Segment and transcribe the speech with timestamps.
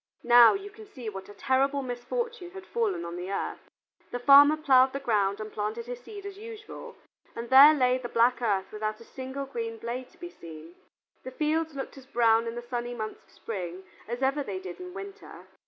[0.23, 3.69] Now you can see what a terrible misfortune had fallen on the earth.
[4.09, 6.95] The farmer plowed the ground and planted his seed, as usual,
[7.35, 10.73] and there lay the black earth without a single green blade to be seen.
[11.21, 14.79] The fields looked as brown in the sunny months of spring as ever they did
[14.79, 15.45] in winter.